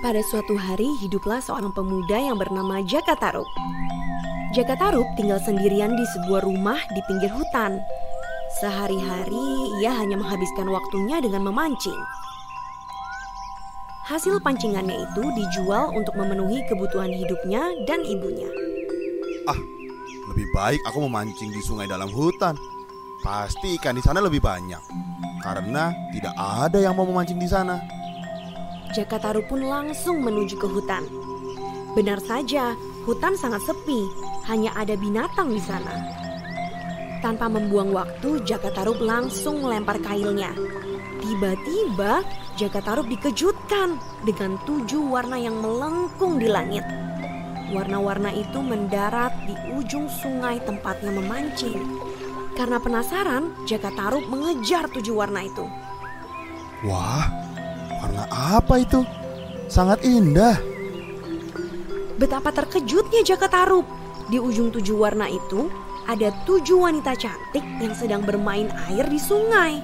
[0.00, 3.44] Pada suatu hari hiduplah seorang pemuda yang bernama Jaka Tarub.
[4.56, 7.76] Jaka Tarub tinggal sendirian di sebuah rumah di pinggir hutan.
[8.64, 12.00] Sehari-hari ia hanya menghabiskan waktunya dengan memancing.
[14.08, 18.48] Hasil pancingannya itu dijual untuk memenuhi kebutuhan hidupnya dan ibunya.
[19.52, 19.60] Ah,
[20.32, 22.56] lebih baik aku memancing di sungai dalam hutan.
[23.20, 24.80] Pasti ikan di sana lebih banyak.
[25.44, 27.99] Karena tidak ada yang mau memancing di sana.
[28.90, 31.06] Jakataru pun langsung menuju ke hutan.
[31.94, 32.74] Benar saja,
[33.06, 34.02] hutan sangat sepi,
[34.50, 35.94] hanya ada binatang di sana.
[37.22, 40.50] Tanpa membuang waktu, Jakatarup langsung melempar kailnya.
[41.22, 42.26] Tiba-tiba,
[42.58, 43.94] Jakatarup dikejutkan
[44.26, 46.82] dengan tujuh warna yang melengkung di langit.
[47.70, 51.78] Warna-warna itu mendarat di ujung sungai tempatnya memancing.
[52.58, 55.62] Karena penasaran, Jakatarup mengejar tujuh warna itu.
[56.82, 57.28] Wah,
[58.00, 59.04] warna apa itu?
[59.68, 60.58] Sangat indah.
[62.16, 63.86] Betapa terkejutnya Jakatarup.
[64.30, 65.70] Di ujung tujuh warna itu,
[66.06, 69.78] ada tujuh wanita cantik yang sedang bermain air di sungai.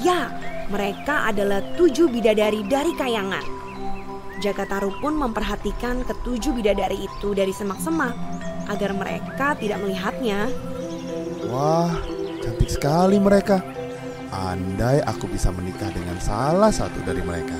[0.00, 0.32] Ya,
[0.72, 3.44] mereka adalah tujuh bidadari dari kayangan.
[4.42, 8.14] Jakataru pun memperhatikan ketujuh bidadari itu dari semak-semak
[8.66, 10.50] agar mereka tidak melihatnya.
[11.46, 11.94] Wah,
[12.42, 13.62] cantik sekali mereka.
[14.32, 17.52] Andai aku bisa menikah dengan salah satu dari mereka.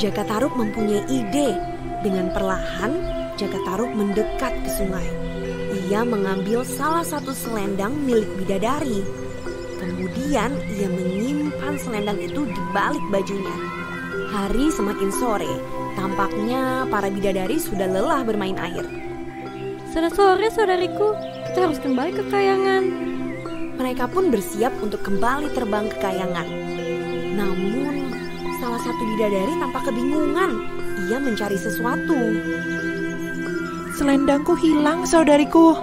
[0.00, 1.52] Jakataruk mempunyai ide.
[2.00, 2.92] Dengan perlahan,
[3.36, 5.04] Jakataruk mendekat ke sungai.
[5.92, 9.04] Ia mengambil salah satu selendang milik bidadari.
[9.76, 13.56] Kemudian ia menyimpan selendang itu di balik bajunya.
[14.32, 15.52] Hari semakin sore,
[16.00, 18.88] tampaknya para bidadari sudah lelah bermain air.
[19.92, 21.12] Sudah sore saudariku,
[21.52, 22.84] kita harus kembali ke kayangan.
[23.76, 26.48] Mereka pun bersiap untuk kembali terbang ke kayangan.
[27.36, 28.08] Namun,
[28.56, 30.50] salah satu bidadari tampak kebingungan.
[31.12, 32.16] Ia mencari sesuatu.
[34.00, 35.76] Selendangku hilang, saudariku.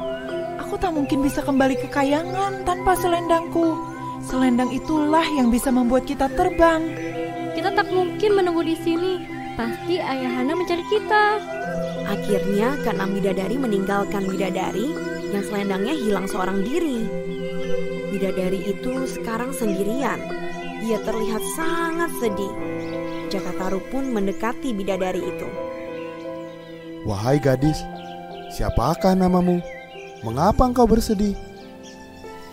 [0.57, 3.77] Aku tak mungkin bisa kembali ke kayangan tanpa selendangku.
[4.25, 6.89] Selendang itulah yang bisa membuat kita terbang.
[7.53, 9.21] Kita tak mungkin menunggu di sini.
[9.53, 11.37] Pasti Ayahanda mencari kita.
[12.09, 14.89] Akhirnya, keenam bidadari meninggalkan bidadari
[15.29, 17.32] yang selendangnya hilang seorang diri.
[18.13, 20.21] Bidadari itu sekarang sendirian.
[20.85, 22.53] Ia terlihat sangat sedih.
[23.33, 25.49] Jakataru pun mendekati bidadari itu.
[27.09, 27.81] Wahai gadis,
[28.53, 29.57] siapakah namamu?
[30.21, 31.33] Mengapa engkau bersedih?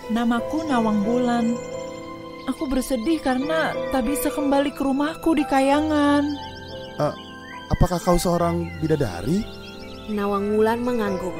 [0.08, 1.52] Namaku Nawang Bulan.
[2.48, 6.24] Aku bersedih karena tak bisa kembali ke rumahku di kayangan.
[6.96, 7.12] Uh,
[7.68, 9.44] apakah kau seorang bidadari?
[10.08, 11.36] Nawang Wulan mengangguk.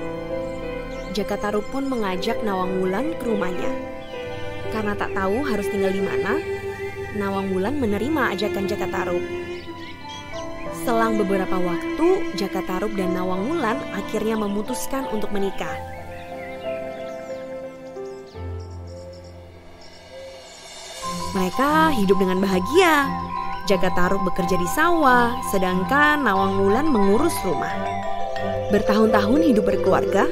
[1.17, 4.00] Jakataru pun mengajak Nawang Wulan ke rumahnya.
[4.71, 6.39] Karena tak tahu harus tinggal di mana,
[7.19, 9.19] Nawang Wulan menerima ajakan Jakataru.
[10.87, 15.75] Selang beberapa waktu, Jakataru dan Nawang Wulan akhirnya memutuskan untuk menikah.
[21.31, 23.07] Mereka hidup dengan bahagia.
[23.71, 27.71] Jagataruk bekerja di sawah, sedangkan Nawang Wulan mengurus rumah.
[28.75, 30.27] Bertahun-tahun hidup berkeluarga,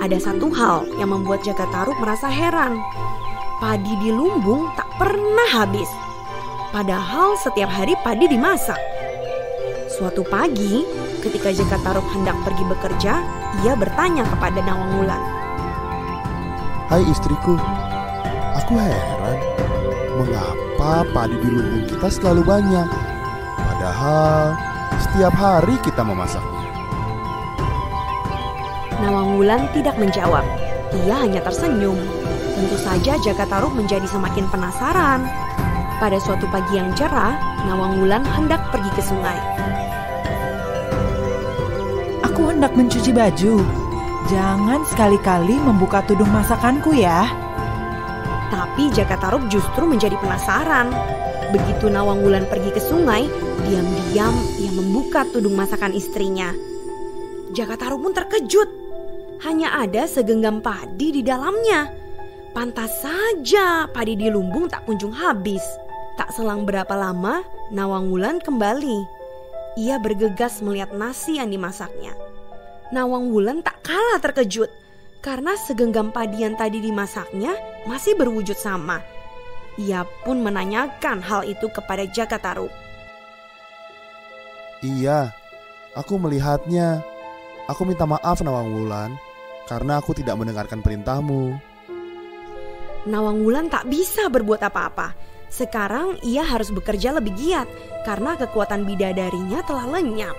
[0.00, 2.80] ada satu hal yang membuat Jagataruk merasa heran.
[3.62, 5.86] Padi di lumbung tak pernah habis.
[6.74, 8.74] Padahal setiap hari padi dimasak.
[9.86, 10.82] Suatu pagi,
[11.22, 13.22] ketika Jagataruk hendak pergi bekerja,
[13.62, 15.22] ia bertanya kepada Nawang Wulan.
[16.90, 17.54] Hai istriku,
[18.58, 19.38] aku heran
[20.18, 22.88] Mengapa padi di lumbung kita selalu banyak?
[23.62, 24.58] Padahal
[24.98, 26.66] setiap hari kita memasaknya.
[29.06, 30.42] Nawang Wulan tidak menjawab.
[31.06, 32.21] Ia hanya tersenyum.
[32.52, 35.24] Tentu saja Jakataruk menjadi semakin penasaran.
[35.96, 37.32] Pada suatu pagi yang cerah,
[37.64, 39.38] Nawang Wulan hendak pergi ke sungai.
[42.26, 43.62] Aku hendak mencuci baju.
[44.28, 47.30] Jangan sekali-kali membuka tudung masakanku ya.
[48.50, 50.92] Tapi Jakataruk justru menjadi penasaran.
[51.54, 53.30] Begitu Nawang Wulan pergi ke sungai,
[53.64, 56.52] diam-diam ia membuka tudung masakan istrinya.
[57.54, 58.68] Jakataruk pun terkejut.
[59.46, 62.01] Hanya ada segenggam padi di dalamnya.
[62.52, 65.64] Pantas saja padi di lumbung tak kunjung habis.
[66.20, 67.40] Tak selang berapa lama,
[67.72, 69.08] Nawang Wulan kembali.
[69.80, 72.12] Ia bergegas melihat nasi yang dimasaknya.
[72.92, 74.68] Nawang Wulan tak kalah terkejut
[75.24, 77.56] karena segenggam padi yang tadi dimasaknya
[77.88, 79.00] masih berwujud sama.
[79.80, 82.68] Ia pun menanyakan hal itu kepada Jakataru.
[84.84, 85.32] Iya,
[85.96, 87.00] aku melihatnya.
[87.72, 89.16] Aku minta maaf Nawang Wulan
[89.64, 91.71] karena aku tidak mendengarkan perintahmu.
[93.02, 95.10] Nawang Wulan tak bisa berbuat apa-apa.
[95.50, 97.66] Sekarang ia harus bekerja lebih giat
[98.06, 100.36] karena kekuatan bidadarinya telah lenyap.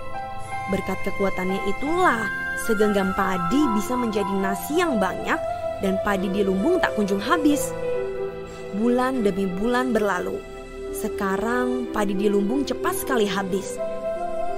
[0.72, 2.24] Berkat kekuatannya itulah
[2.64, 5.36] segenggam padi bisa menjadi nasi yang banyak
[5.84, 7.68] dan padi di lumbung tak kunjung habis.
[8.80, 10.40] Bulan demi bulan berlalu.
[10.96, 13.76] Sekarang padi di lumbung cepat sekali habis.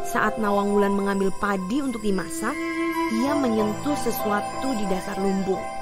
[0.07, 2.55] Saat Nawang Wulan mengambil padi untuk dimasak,
[3.19, 5.76] ia menyentuh sesuatu di dasar lumbung.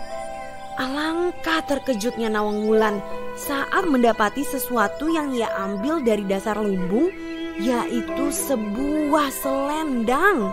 [0.74, 2.98] Alangkah terkejutnya Nawang Wulan
[3.38, 7.14] saat mendapati sesuatu yang ia ambil dari dasar lumbung,
[7.62, 10.50] yaitu sebuah selendang.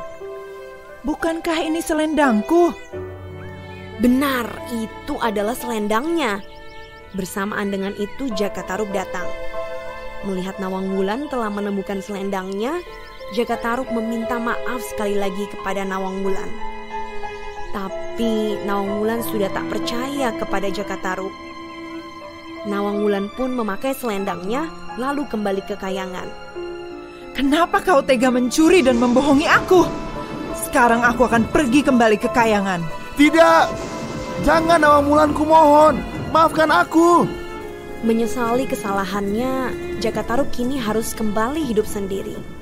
[1.02, 2.70] Bukankah ini selendangku?
[3.98, 6.46] Benar, itu adalah selendangnya.
[7.18, 9.26] Bersamaan dengan itu Jaka Tarub datang.
[10.22, 12.78] Melihat Nawang Wulan telah menemukan selendangnya,
[13.34, 16.50] Jaka Tarub meminta maaf sekali lagi kepada Nawang Wulan.
[17.74, 21.32] Tapi Nawang Wulan sudah tak percaya kepada Jaka Tarub.
[22.68, 24.68] Nawang Wulan pun memakai selendangnya
[25.00, 26.28] lalu kembali ke kayangan.
[27.32, 29.88] Kenapa kau tega mencuri dan membohongi aku?
[30.68, 32.84] Sekarang aku akan pergi kembali ke kayangan.
[33.16, 33.66] Tidak,
[34.44, 36.04] jangan Nawang Wulan ku mohon,
[36.36, 37.26] maafkan aku.
[38.04, 39.72] Menyesali kesalahannya,
[40.04, 42.61] Jaka Tarub kini harus kembali hidup sendiri.